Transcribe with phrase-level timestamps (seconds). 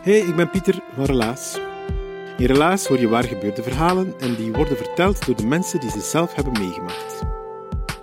[0.00, 1.58] Hey, ik ben Pieter van Relaas.
[2.38, 5.90] In Relaas hoor je waar gebeurde verhalen en die worden verteld door de mensen die
[5.90, 7.22] ze zelf hebben meegemaakt.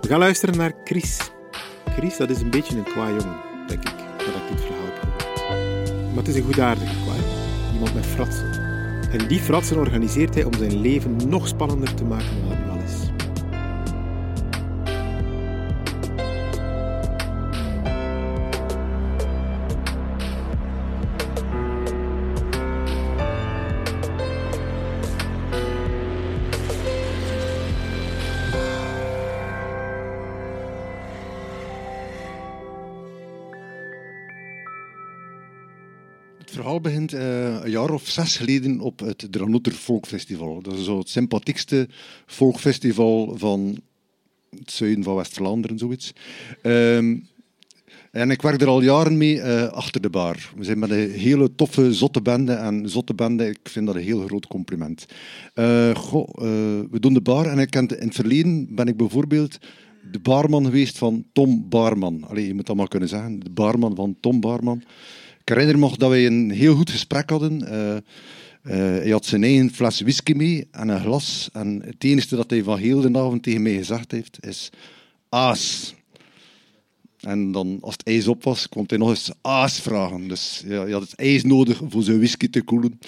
[0.00, 1.30] We gaan luisteren naar Chris.
[1.84, 5.20] Chris, dat is een beetje een kwaai jongen, denk ik, nadat ik dit verhaal heb
[5.20, 5.92] gehoord.
[6.08, 7.20] Maar het is een goedaardige kwaai,
[7.72, 8.52] iemand met fratsen.
[9.10, 12.67] En die fratsen organiseert hij om zijn leven nog spannender te maken dan
[36.76, 40.62] begint eh, een jaar of zes geleden op het Dranotter Folkfestival.
[40.62, 41.88] Dat is zo het sympathiekste
[42.26, 43.78] folkfestival van
[44.50, 46.12] het zuiden van West-Vlaanderen, zoiets.
[46.62, 47.16] Ehm,
[48.10, 50.52] en ik werk er al jaren mee eh, achter de bar.
[50.56, 52.52] We zijn met een hele toffe, zotte bende.
[52.52, 55.06] En zotte bende, ik vind dat een heel groot compliment.
[55.54, 55.64] Eh,
[56.90, 59.58] we doen de bar en ik in het verleden ben ik bijvoorbeeld
[60.12, 62.24] de barman geweest van Tom Barman.
[62.28, 63.38] Allee, je moet dat maar kunnen zeggen.
[63.38, 64.82] De barman van Tom Barman.
[65.48, 67.68] Ik herinner me nog dat wij een heel goed gesprek hadden.
[67.68, 68.02] Eh, eh,
[69.02, 71.48] hij had zijn eigen fles whisky mee en een glas.
[71.52, 74.70] En het enige dat hij van heel de avond tegen mij gezegd heeft, is
[75.28, 75.94] aas.
[77.20, 80.28] En dan, als het ijs op was, kon hij nog eens aas vragen.
[80.28, 82.98] Dus ja, hij had het ijs nodig voor zijn whisky te koelen.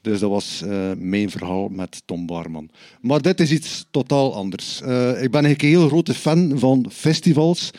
[0.00, 2.70] Dus dat was eh, mijn verhaal met Tom Barman.
[3.00, 4.80] Maar dit is iets totaal anders.
[5.20, 7.70] Ik ben een heel grote fan van festivals.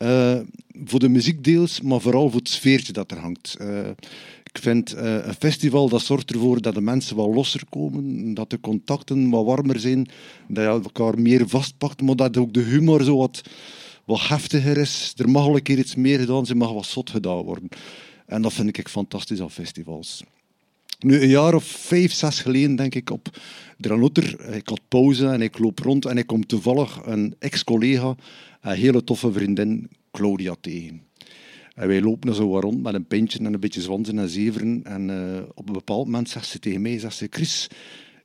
[0.00, 0.38] Eh,
[0.84, 3.56] voor de muziekdeels, maar vooral voor het sfeertje dat er hangt.
[3.58, 3.88] Eh,
[4.44, 8.50] ik vind eh, een festival dat zorgt ervoor dat de mensen wat losser komen, dat
[8.50, 10.08] de contacten wat warmer zijn,
[10.48, 13.42] dat je elkaar meer vastpakt, maar dat ook de humor zo wat,
[14.04, 15.12] wat heftiger is.
[15.16, 17.68] Er mag al een keer iets meer gedaan zijn, mag wat zot gedaan worden.
[18.26, 20.24] En dat vind ik fantastisch aan festivals.
[21.00, 23.38] Nu, een jaar of vijf, zes geleden, denk ik, op
[23.78, 24.54] Dranotter.
[24.54, 28.14] Ik had pauze en ik loop rond en ik kom toevallig een ex-collega,
[28.60, 31.02] een hele toffe vriendin, Claudia, tegen.
[31.74, 34.80] En wij lopen zo wat rond met een pintje en een beetje zwansen en zeveren.
[34.84, 37.68] En eh, op een bepaald moment zegt ze tegen mij, zegt ze, Chris,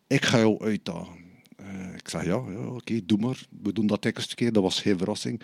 [0.08, 1.16] ik ga jou uitdagen.
[1.56, 3.40] Eh, ik zeg, ja, ja oké, doe maar.
[3.62, 5.42] We doen dat tekst keer, dat was geen verrassing.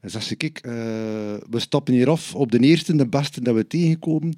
[0.00, 0.72] En zegt ze, kijk, eh,
[1.50, 4.32] we stappen hier af op de eerste, de beste dat we tegenkomen.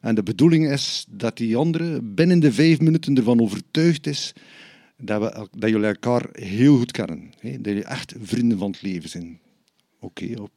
[0.00, 4.32] En de bedoeling is dat die andere binnen de vijf minuten ervan overtuigd is
[4.96, 7.30] dat, we, dat jullie elkaar heel goed kennen.
[7.38, 7.50] Hè?
[7.50, 9.38] Dat jullie echt vrienden van het leven zijn.
[10.00, 10.48] Oké, okay,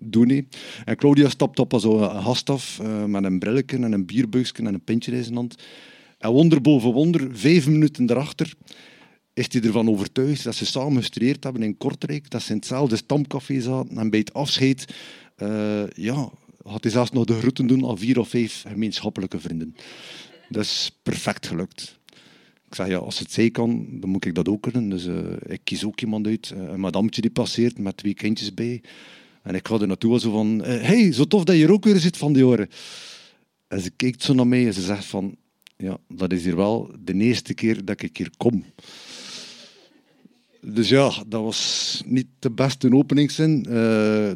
[0.00, 0.56] doe niet.
[0.84, 4.54] En Claudia stapt op als een gast af uh, met een brilletje en een bierbuisje
[4.54, 5.62] en een pintje in zijn hand.
[6.18, 8.54] En wonder boven wonder, vijf minuten daarachter,
[9.38, 12.96] is hij ervan overtuigd dat ze samen gestudeerd hebben in Kortrijk, dat ze in hetzelfde
[12.96, 14.94] stamcafé zaten en bij het afscheid
[15.42, 16.30] uh, ja,
[16.62, 19.74] had hij zelfs nog de groeten doen aan vier of vijf gemeenschappelijke vrienden.
[20.48, 21.98] Dat is perfect gelukt.
[22.66, 24.88] Ik zeg, ja, als het zij kan, dan moet ik dat ook kunnen.
[24.88, 26.52] Dus uh, ik kies ook iemand uit.
[26.54, 28.82] Uh, een madametje die passeert met twee kindjes bij.
[29.42, 30.60] En ik ga er naartoe zo van...
[30.60, 32.68] Uh, hey, zo tof dat je er ook weer zit van die oren.
[33.68, 35.36] En ze kijkt zo naar mij en ze zegt van...
[35.76, 38.64] Ja, dat is hier wel de eerste keer dat ik hier kom.
[40.60, 43.62] Dus ja, dat was niet de beste openingszin.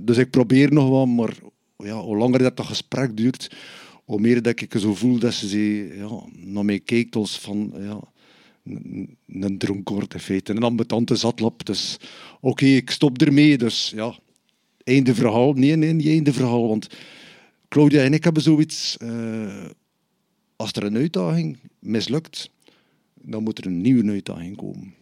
[0.03, 1.37] dus ik probeer nog wat, maar
[1.77, 3.57] ja, hoe langer dat, dat gesprek duurt,
[4.05, 7.73] hoe meer dat ik zo voel dat ze ja, naar mij kijkt als van...
[7.79, 8.01] Ja,
[8.65, 11.67] een dronkoord in feite, een ambetante zatlap.
[11.67, 11.97] Dus
[12.41, 13.59] oké, ik stop ermee.
[13.59, 14.19] Dus ja,
[14.85, 15.53] einde verhaal.
[15.53, 16.69] Nee, nee, niet einde verhaal.
[16.69, 16.87] Want
[17.69, 18.97] Claudia en ik hebben zoiets.
[19.03, 19.65] Uh,
[20.57, 22.51] als er een uitdaging mislukt,
[23.15, 24.95] dan moet er een nieuwe uitdaging komen.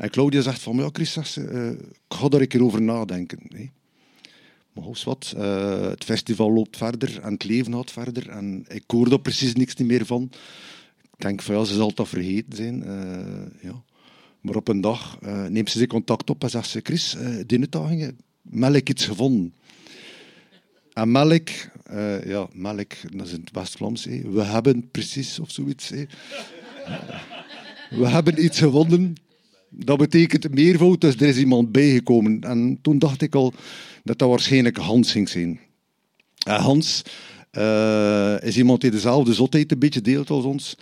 [0.00, 2.82] En Claudia zegt van, ja Chris, zegt ze, uh, ik ga daar een keer over
[2.82, 3.38] nadenken.
[4.72, 8.28] Maar hoes wat, uh, het festival loopt verder en het leven gaat verder.
[8.28, 10.30] En ik hoor daar precies niks meer van.
[11.02, 12.82] Ik denk van ja, ze zal dat vergeten zijn.
[12.86, 13.82] Uh, ja.
[14.40, 15.18] Maar op een dag
[15.48, 17.16] neemt ze zich contact op en zegt ze: Chris,
[17.46, 19.54] die uitdagingen, melk iets gevonden.
[20.92, 21.48] En melk,
[22.24, 24.04] ja, melk, dat is in het West-Vlaams.
[24.04, 25.90] We hebben precies of zoiets.
[28.00, 29.16] we hebben iets gevonden.
[29.70, 32.40] Dat betekent meervoud, dus er is iemand bijgekomen.
[32.40, 33.52] En toen dacht ik al
[34.04, 35.60] dat dat waarschijnlijk Hans ging zijn.
[36.38, 37.02] Hans
[37.52, 40.76] uh, is iemand die dezelfde zotheid een beetje deelt als ons.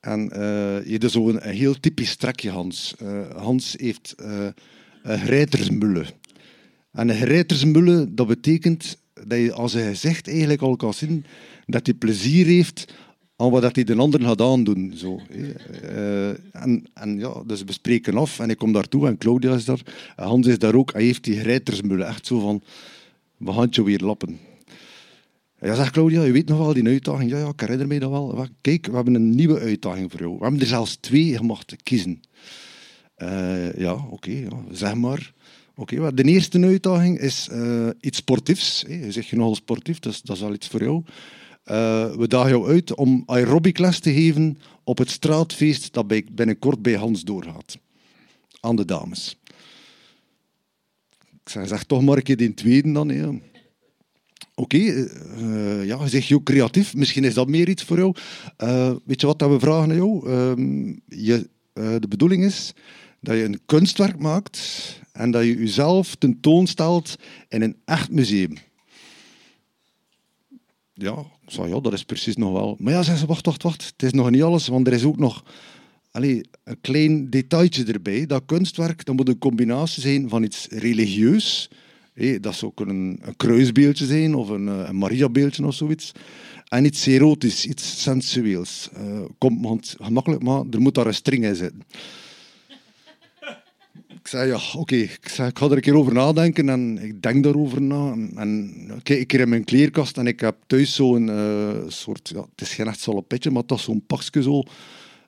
[0.00, 0.38] En uh,
[0.84, 2.94] je hebt zo'n een heel typisch trekje, Hans.
[3.02, 4.14] Uh, Hans heeft
[5.02, 6.04] een grijtersmulle.
[6.92, 11.24] En een grijtersmulle, dat betekent dat je als hij zegt eigenlijk al kan zien
[11.66, 12.92] dat hij plezier heeft
[13.40, 14.92] aan wat hij de anderen gaat aandoen.
[14.96, 15.20] Zo.
[15.30, 19.64] Uh, en, en ja, dus we spreken af en ik kom daartoe en Claudia is
[19.64, 19.80] daar.
[20.16, 20.92] En Hans is daar ook.
[20.92, 22.04] Hij heeft die grijtersmulle.
[22.04, 22.62] Echt zo van,
[23.36, 24.38] we gaan weer lappen.
[25.60, 27.30] Ja, zegt Claudia, je weet nog wel die uitdaging.
[27.30, 28.46] Ja, ja, ik herinner me dat wel.
[28.60, 30.32] Kijk, we hebben een nieuwe uitdaging voor jou.
[30.32, 32.22] We hebben er zelfs twee, mag kiezen.
[33.18, 35.32] Uh, ja, oké, zeg maar.
[35.74, 38.84] Oké, okay, de eerste uitdaging is uh, iets sportiefs.
[38.88, 41.02] Je zegt je nogal sportief, dus dat is al iets voor jou.
[41.70, 46.82] Uh, we dagen jou uit om aerobic les te geven op het straatfeest dat binnenkort
[46.82, 47.78] bij Hans doorgaat.
[48.60, 49.38] Aan de dames.
[51.44, 53.10] Ik zeg, toch maar een keer tweede dan.
[54.54, 55.08] Oké, okay,
[55.38, 55.86] uh,
[56.28, 56.94] je ook creatief.
[56.94, 58.14] Misschien is dat meer iets voor jou.
[58.58, 60.28] Uh, weet je wat dat we vragen aan jou?
[60.28, 62.72] Uh, je, de bedoeling is
[63.20, 64.60] dat je een kunstwerk maakt
[65.12, 67.16] en dat je jezelf tentoonstelt
[67.48, 68.56] in een echt museum.
[70.94, 72.76] Ja, zo, ja, dat is precies nog wel.
[72.78, 73.92] Maar ja, ze, wacht, wacht, wacht.
[73.92, 75.44] Het is nog niet alles, want er is ook nog
[76.10, 78.26] allez, een klein detailtje erbij.
[78.26, 81.70] Dat kunstwerk dat moet een combinatie zijn van iets religieus.
[82.40, 86.12] dat zou kunnen een kruisbeeldje zijn of een, een Maria-beeldje of zoiets.
[86.68, 88.88] En iets erotisch, iets sensueels.
[88.96, 91.82] Uh, komt gemakkelijk, maar er moet daar een string in zitten.
[94.30, 98.12] Zei, ja, oké, ik, ga er een keer over nadenken en ik denk daarover na.
[98.12, 102.40] En, en kijk, ik in mijn kleerkast en ik heb thuis zo'n uh, soort, ja,
[102.40, 104.62] het is geen echt salopetje, maar dat is zo'n pakje zo,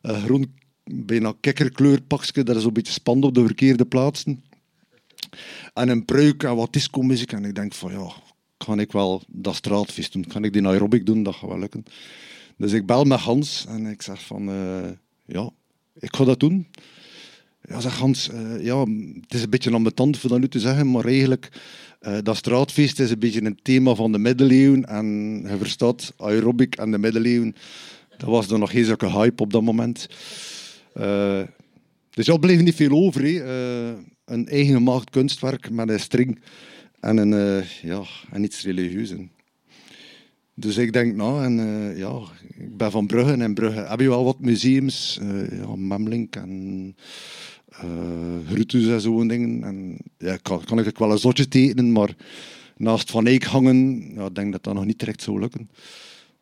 [0.02, 0.54] uh, groen,
[0.84, 4.42] bijna kikkerkleur pakje, dat is een beetje spannend op de verkeerde plaatsen.
[5.74, 7.32] En een pruik en wat disco-muziek.
[7.32, 8.12] En ik denk van, ja,
[8.56, 10.26] kan ik wel dat straatfeest doen?
[10.26, 11.22] Kan ik die aerobic doen?
[11.22, 11.84] Dat gaat wel lukken.
[12.56, 14.90] Dus ik bel met Hans en ik zeg van, uh,
[15.26, 15.50] ja,
[15.94, 16.66] ik ga dat doen.
[17.68, 18.78] Ja, Hans, uh, ja,
[19.20, 21.48] het is een beetje ambetant voor dat nu te zeggen, maar eigenlijk,
[22.00, 24.84] uh, dat straatfeest is een beetje een thema van de middeleeuwen.
[24.84, 25.06] En
[25.48, 27.54] je verstaat, aerobic en de middeleeuwen,
[28.16, 30.08] dat was er nog geen zulke hype op dat moment.
[30.96, 31.40] Uh,
[32.10, 33.24] dus ja, bleef niet veel over.
[34.24, 36.40] Een eigen gemaakt kunstwerk met een string
[37.00, 39.14] en, een, ja, en iets religieus.
[40.62, 41.56] Dus ik denk, nou, en
[41.96, 42.20] ja,
[42.56, 45.18] ik ben van Brugge en in Brugge heb je wel wat museums,
[45.50, 46.94] ja, Memlink en
[47.84, 49.64] uh, en zo'n dingen.
[49.64, 52.16] En ja, kan, kan ik wel een zotje tekenen, maar
[52.76, 55.70] naast Van Eyck hangen, ja, ik denk dat dat nog niet direct zou lukken.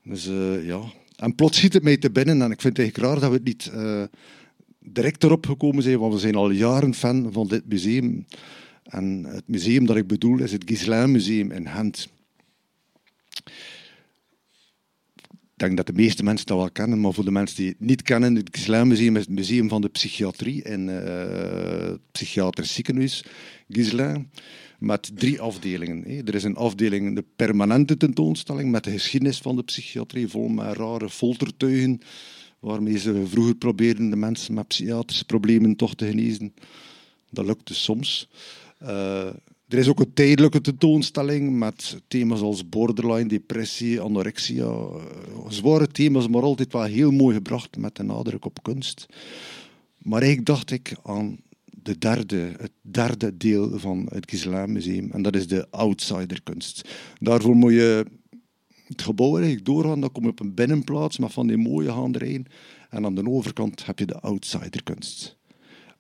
[0.04, 0.80] Dus uh, ja.
[1.16, 3.36] En plots schiet het mij te binnen en ik vind het eigenlijk raar dat we
[3.36, 4.02] het niet uh,
[4.78, 8.26] direct erop gekomen zijn, want we zijn al jaren fan van dit museum.
[8.82, 12.08] En het museum dat ik bedoel is het Gislain Museum in Gent.
[15.60, 18.02] Denk dat de meeste mensen dat wel kennen, maar voor de mensen die het niet
[18.02, 20.96] kennen, het Gislain-museum is het museum van de psychiatrie in uh,
[21.90, 23.24] het psychiatrisch ziekenhuis
[23.68, 24.30] Gislain,
[24.78, 26.26] met drie afdelingen.
[26.26, 30.76] Er is een afdeling, de permanente tentoonstelling, met de geschiedenis van de psychiatrie, vol met
[30.76, 32.00] rare foltertuigen,
[32.60, 36.54] waarmee ze vroeger probeerden de mensen met psychiatrische problemen toch te genezen.
[37.30, 38.28] Dat lukte soms.
[38.82, 39.28] Uh,
[39.70, 44.64] er is ook een tijdelijke tentoonstelling met thema's als borderline, depressie, anorexia.
[44.64, 44.94] Eh,
[45.48, 49.06] zware thema's, maar altijd wel heel mooi gebracht met een nadruk op kunst.
[49.98, 55.10] Maar ik dacht ik aan de derde, het derde deel van het Gisela Museum.
[55.10, 56.88] En dat is de outsiderkunst.
[57.18, 58.06] Daarvoor moet je
[58.86, 60.00] het gebouw eigenlijk doorgaan.
[60.00, 62.46] Dan kom je op een binnenplaats met van die mooie gaanderijen.
[62.88, 65.38] En aan de overkant heb je de outsiderkunst.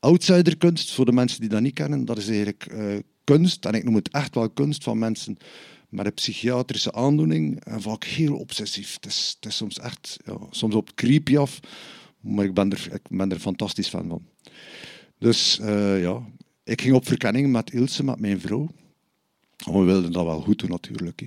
[0.00, 3.84] Outsiderkunst, voor de mensen die dat niet kennen, dat is eigenlijk uh, kunst, en ik
[3.84, 5.36] noem het echt wel kunst van mensen
[5.88, 8.94] met een psychiatrische aandoening, en vaak heel obsessief.
[8.94, 11.60] Het is, is soms echt, ja, soms op creepy af,
[12.20, 14.22] maar ik ben er, ik ben er fantastisch fan van.
[15.18, 16.22] Dus uh, ja,
[16.64, 18.68] ik ging op verkenning met Ilse, met mijn vrouw.
[19.56, 21.26] We wilden dat wel goed doen natuurlijk.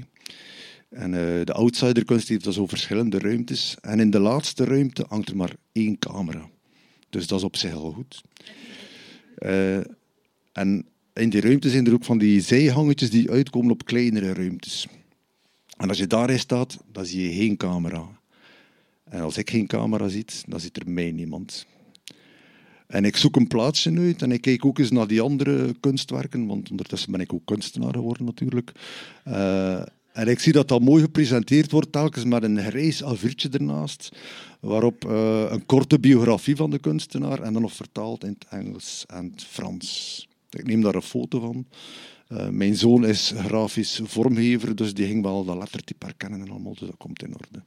[0.89, 3.75] En uh, de outsiderkunst heeft zo verschillende ruimtes.
[3.82, 6.50] En in de laatste ruimte hangt er maar één camera.
[7.13, 8.22] Dus dat is op zich al goed.
[9.38, 9.77] Uh,
[10.51, 14.88] en in die ruimte zijn er ook van die zijhangetjes die uitkomen op kleinere ruimtes.
[15.77, 18.08] En als je daarin staat, dan zie je geen camera.
[19.03, 21.65] En als ik geen camera zie, dan zit er mij niemand.
[22.88, 26.46] En ik zoek een plaatsje uit en ik kijk ook eens naar die andere kunstwerken,
[26.46, 28.72] want ondertussen ben ik ook kunstenaar geworden natuurlijk.
[29.27, 33.15] Uh, En ik zie dat dat mooi gepresenteerd wordt, telkens met een grijs a
[33.51, 34.12] ernaast,
[34.60, 39.03] waarop uh, een korte biografie van de kunstenaar en dan nog vertaald in het Engels
[39.08, 40.27] en het Frans.
[40.50, 41.65] Ik neem daar een foto van.
[42.29, 46.74] Uh, mijn zoon is grafisch vormgever, dus die ging wel dat lettertype herkennen en allemaal,
[46.74, 47.63] dus dat komt in orde.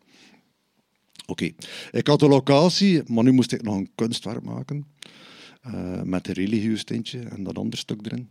[1.26, 1.50] Oké,
[1.90, 4.86] ik had de locatie, maar nu moest ik nog een kunstwerk maken.
[5.66, 8.30] Uh, met een religieus tintje en dat andere stuk erin.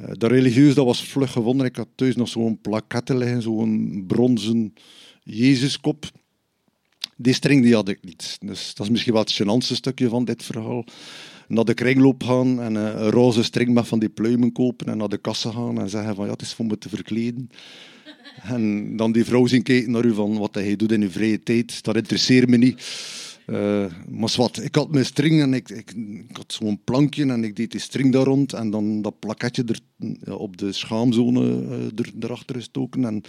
[0.00, 1.66] Uh, dat religieus dat was vlug gevonden.
[1.66, 4.74] Ik had thuis nog zo'n plakette liggen, zo'n bronzen
[5.22, 6.10] Jezuskop.
[7.16, 8.36] Die string die had ik niet.
[8.40, 10.84] Dus dat is misschien wel het gênantste stukje van dit verhaal.
[11.48, 15.08] Naar de kringloop gaan en een roze string met van die pluimen kopen en naar
[15.08, 17.50] de kassa gaan en zeggen van ja, het is voor me te verkleden.
[18.42, 21.42] En dan die vrouw zien kijken naar u van wat hij doet in uw vrije
[21.42, 22.82] tijd, dat interesseert me niet.
[23.46, 25.94] Uh, maar wat, ik had mijn string en ik, ik,
[26.32, 30.34] had zo'n plankje en ik deed die string daar rond en dan dat plaketje er,
[30.34, 33.22] op de schaamzone uh, er, erachter gestoken en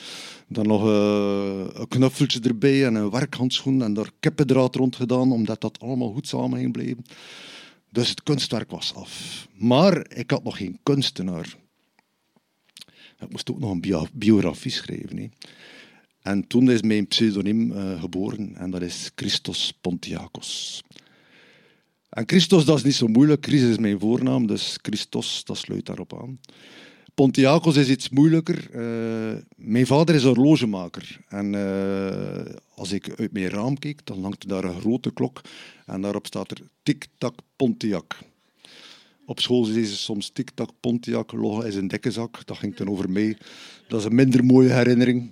[0.48, 5.62] dan nog uh, een knuffeltje erbij en een werkhandschoen en daar kippendraad rond gedaan, omdat
[5.62, 7.06] dat allemaal goed samen ging blijven.
[7.92, 9.48] Dus het kunstwerk was af.
[9.54, 11.56] Maar ik had nog geen kunstenaar.
[13.20, 15.34] Ik moest ook nog een biografie schrijven.
[16.28, 20.84] En toen is mijn pseudoniem uh, geboren en dat is Christos Pontiacos.
[22.10, 23.46] En Christos, dat is niet zo moeilijk.
[23.46, 26.40] Christus is mijn voornaam, dus Christos, dat sluit daarop aan.
[27.14, 28.68] Pontiacos is iets moeilijker.
[28.72, 31.20] Uh, mijn vader is horlogemaker.
[31.28, 35.42] En uh, als ik uit mijn raam kijk, dan hangt daar een grote klok.
[35.86, 38.18] En daarop staat er Tic-Tac Pontiac.
[39.26, 42.46] Op school zei ze soms Tic-Tac Pontiac, loggen is een dikke zak.
[42.46, 43.38] Dat ging dan over mij.
[43.88, 45.32] Dat is een minder mooie herinnering.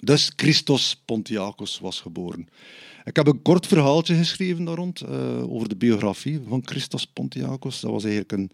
[0.00, 2.48] Dus Christos Pontiacos was geboren.
[3.04, 7.80] Ik heb een kort verhaaltje geschreven daar rond uh, over de biografie van Christos Pontiacos.
[7.80, 8.50] Dat was eigenlijk een,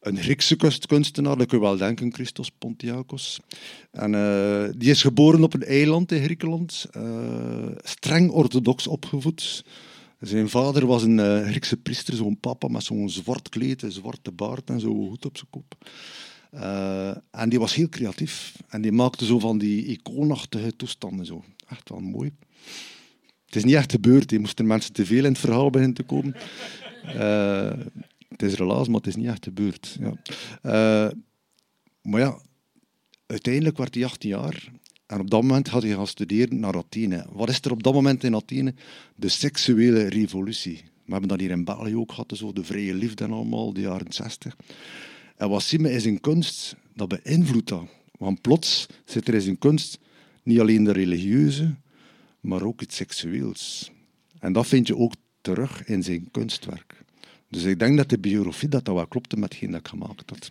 [0.00, 3.40] een Griekse kunstenaar, dat kun je wel denken, Christos Pontiacos.
[3.90, 9.64] En, uh, die is geboren op een eiland in Griekenland, uh, streng orthodox opgevoed.
[10.20, 14.70] Zijn vader was een Griekse priester, zo'n papa met zo'n zwart kleed, een zwarte baard
[14.70, 15.74] en zo'n hoed op zijn kop.
[16.54, 18.56] Uh, en die was heel creatief.
[18.68, 21.26] En die maakte zo van die icoonachtige toestanden.
[21.26, 21.44] Zo.
[21.68, 22.32] Echt wel mooi.
[23.46, 24.28] Het is niet echt gebeurd.
[24.28, 26.36] Die moesten mensen te veel in het verhaal beginnen te komen.
[27.04, 27.72] Uh,
[28.28, 29.98] het is relaas, maar het is niet echt gebeurd.
[30.00, 30.12] Ja.
[30.62, 31.12] Uh,
[32.02, 32.40] maar ja,
[33.26, 34.70] uiteindelijk werd hij 18 jaar.
[35.06, 37.26] En op dat moment had hij gaan studeren naar Athene.
[37.32, 38.74] Wat is er op dat moment in Athene?
[39.16, 40.82] De seksuele revolutie.
[41.04, 43.80] We hebben dat hier in België ook gehad, zo de vrije liefde en allemaal, de
[43.80, 44.56] jaren 60.
[45.40, 47.86] En wat zien we in kunst, dat beïnvloedt dat.
[48.18, 49.98] Want plots zit er in zijn kunst
[50.42, 51.74] niet alleen de religieuze,
[52.40, 53.90] maar ook het seksueels.
[54.38, 57.04] En dat vind je ook terug in zijn kunstwerk.
[57.48, 60.50] Dus ik denk dat de biografie dat, dat wel klopte met hetgeen dat gemaakt had.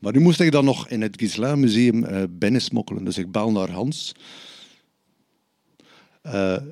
[0.00, 3.04] Maar nu moest ik dan nog in het Gisela Museum uh, binnensmokkelen.
[3.04, 4.14] Dus ik bel naar Hans.
[6.26, 6.62] Uh,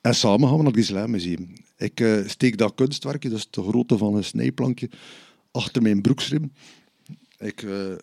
[0.00, 1.52] en samen gaan we naar het Gisela Museum.
[1.76, 4.90] Ik uh, steek dat kunstwerkje, dat is de grootte van een snijplankje,
[5.54, 6.52] achter mijn broeksrim.
[7.38, 7.96] Ik uh,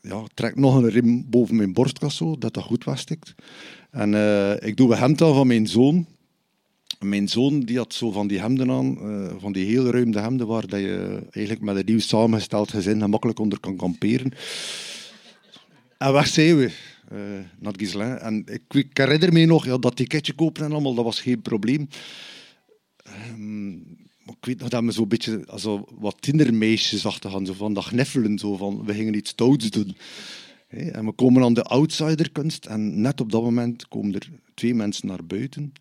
[0.00, 3.34] ja, trek nog een rim boven mijn borstkas, zo, dat dat goed vaststikt.
[3.90, 6.06] En uh, ik doe een hemd aan van mijn zoon.
[7.00, 10.46] Mijn zoon die had zo van die hemden aan, uh, van die heel ruime hemden,
[10.46, 14.32] waar dat je eigenlijk met een nieuw samengesteld gezin gemakkelijk onder kan kamperen.
[15.98, 16.72] En weg zijn we.
[17.12, 17.18] Uh,
[17.58, 18.18] naar Gislin.
[18.18, 21.42] En ik, ik, herinner me nog ja, dat ticketje kopen en allemaal, dat was geen
[21.42, 21.88] probleem.
[23.04, 23.83] Maar
[24.44, 28.38] ik weet nog dat we zo'n beetje also, wat tindermeisjes gaan, zo van dat gneffelen,
[28.38, 29.96] zo van we gingen iets stouts doen.
[30.68, 35.08] En we komen aan de outsiderkunst en net op dat moment komen er twee mensen
[35.08, 35.72] naar buiten,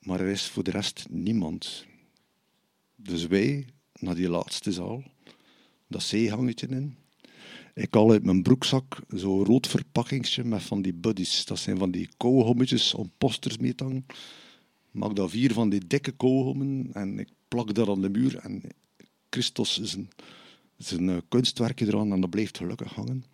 [0.00, 1.84] maar er is voor de rest niemand.
[2.96, 3.66] Dus wij
[3.98, 5.02] naar die laatste zaal,
[5.88, 6.96] dat zeehangetje in.
[7.74, 11.44] Ik haal uit mijn broekzak zo'n rood verpakkingsje met van die buddies.
[11.44, 14.02] Dat zijn van die kouhommetjes om posters mee te.
[14.90, 18.62] Maak daar vier van die dikke kouhommen en ik plak dat aan de muur en
[19.30, 20.08] Christus is een,
[20.78, 23.24] is een eh, kunstwerkje eraan en dat blijft gelukkig hangen.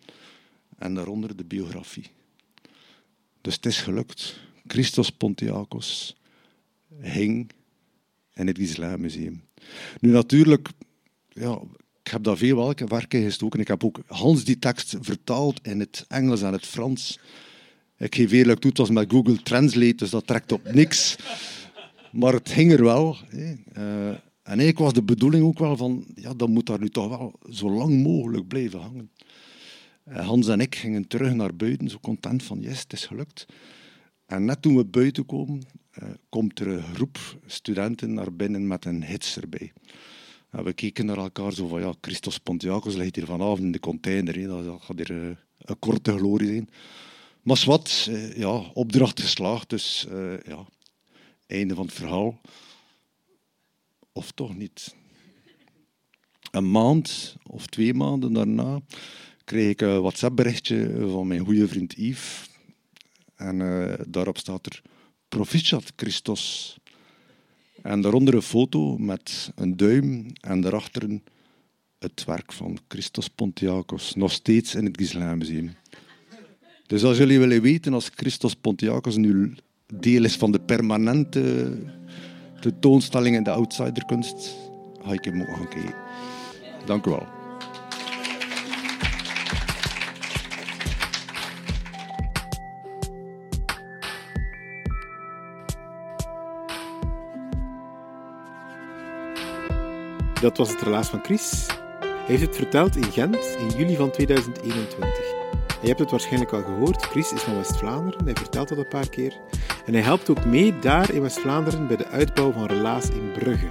[0.77, 2.09] En daaronder de biografie.
[3.41, 4.39] Dus het is gelukt.
[4.67, 6.15] Christos Pontiacos
[7.01, 7.51] hing
[8.33, 9.43] in het Gisela Museum.
[9.99, 10.69] Nu natuurlijk,
[11.29, 11.61] ja,
[12.03, 13.59] ik heb daar veel werken gestoken.
[13.59, 17.19] Ik heb ook Hans die tekst vertaald in het Engels en het Frans.
[17.97, 21.15] Ik geef eerlijk toe, het was met Google Translate, dus dat trekt op niks.
[22.11, 23.17] Maar het hing er wel.
[23.27, 23.53] Hè.
[23.77, 27.09] Uh, en eigenlijk was de bedoeling ook wel van, ja, dat moet daar nu toch
[27.09, 29.11] wel zo lang mogelijk blijven hangen.
[30.07, 33.45] Uh, Hans en ik gingen terug naar buiten, zo content van, yes, het is gelukt.
[34.25, 35.61] En net toen we buiten komen,
[36.03, 39.73] uh, komt er een groep studenten naar binnen met een hits erbij.
[40.49, 43.79] En we keken naar elkaar zo van, ja, Christos Pontiacos ligt hier vanavond in de
[43.79, 44.35] container.
[44.35, 44.47] Hè.
[44.47, 46.69] Dat gaat hier een korte glorie zijn.
[47.41, 50.07] Maar wat, uh, ja, opdracht geslaagd, dus
[50.45, 50.65] ja,
[51.47, 52.41] einde van het verhaal.
[54.11, 54.95] Of toch niet.
[56.51, 58.79] Een maand of twee maanden daarna
[59.43, 62.49] kreeg ik een WhatsApp-berichtje van mijn goede vriend Yves.
[63.35, 64.81] En uh, daarop staat er
[65.27, 66.75] Proficiat Christos.
[67.81, 71.19] En daaronder een foto met een duim en daarachter
[71.99, 75.75] het werk van Christos Pontiacos, nog steeds in het Museum.
[76.85, 79.55] Dus als jullie willen weten, als Christos Pontiacos nu
[79.93, 81.77] deel is van de permanente
[82.59, 84.55] tentoonstelling in de outsiderkunst,
[85.01, 85.95] ga ik hem gaan kijken.
[86.85, 87.27] Dank u wel.
[100.41, 101.65] Dat was het relaas van Chris.
[101.99, 105.37] Hij heeft het verteld in Gent in juli van 2021.
[105.81, 109.09] Je hebt het waarschijnlijk al gehoord, Chris is van West-Vlaanderen, hij vertelt dat een paar
[109.09, 109.39] keer.
[109.87, 113.67] En hij helpt ook mee daar in West-Vlaanderen bij de uitbouw van Relaas in Brugge.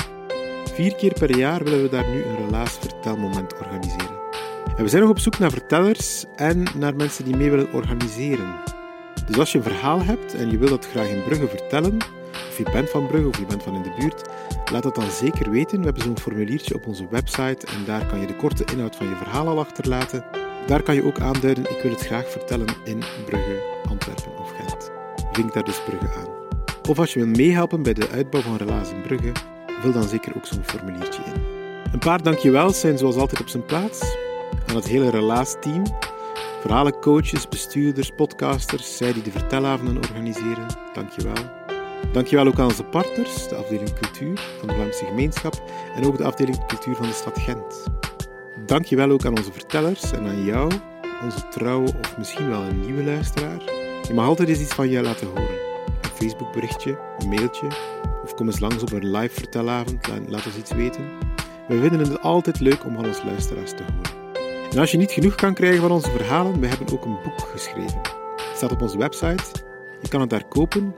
[0.74, 4.16] Vier keer per jaar willen we daar nu een Relaas vertelmoment organiseren.
[4.76, 8.54] En we zijn nog op zoek naar vertellers en naar mensen die mee willen organiseren.
[9.26, 11.96] Dus als je een verhaal hebt en je wilt dat graag in Brugge vertellen,
[12.48, 14.22] of je bent van Brugge of je bent van in de buurt,
[14.72, 15.78] laat het dan zeker weten.
[15.78, 19.08] We hebben zo'n formuliertje op onze website en daar kan je de korte inhoud van
[19.08, 20.24] je verhaal al achterlaten.
[20.66, 24.95] Daar kan je ook aanduiden, ik wil het graag vertellen in Brugge, Antwerpen of Gent.
[25.36, 26.28] Vink daar dus Brugge aan.
[26.88, 29.32] Of als je wil meehelpen bij de uitbouw van Relaas in Brugge,
[29.80, 31.42] vul dan zeker ook zo'n formuliertje in.
[31.92, 34.16] Een paar dankjewels zijn zoals altijd op zijn plaats
[34.66, 35.82] aan het hele Relaas-team.
[36.60, 40.66] Verhalencoaches, bestuurders, podcasters, zij die de vertelavonden organiseren.
[40.92, 41.44] Dankjewel.
[42.12, 45.62] Dankjewel ook aan onze partners, de afdeling cultuur van de Vlaamse gemeenschap
[45.94, 47.86] en ook de afdeling cultuur van de stad Gent.
[48.66, 50.72] Dankjewel ook aan onze vertellers en aan jou,
[51.22, 53.85] onze trouwe of misschien wel een nieuwe luisteraar.
[54.06, 55.58] Je mag altijd eens iets van je laten horen.
[56.02, 57.66] Een Facebookberichtje, een mailtje
[58.24, 61.04] of kom eens langs op een live vertelavond, laat ons iets weten.
[61.68, 64.70] We vinden het altijd leuk om van onze luisteraars te horen.
[64.70, 67.48] En als je niet genoeg kan krijgen van onze verhalen, we hebben ook een boek
[67.52, 68.00] geschreven.
[68.36, 69.44] Het staat op onze website.
[70.02, 70.94] Je kan het daar kopen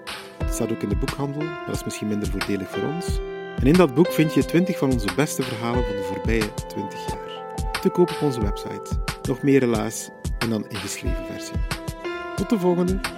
[0.48, 3.18] het staat ook in de boekhandel, maar dat is misschien minder voordelig voor ons.
[3.60, 7.06] En in dat boek vind je 20 van onze beste verhalen van de voorbije 20
[7.08, 7.70] jaar.
[7.80, 9.00] Te koop op onze website.
[9.28, 11.77] Nog meer helaas en dan in geschreven versie.
[12.38, 13.17] Tot de volgende!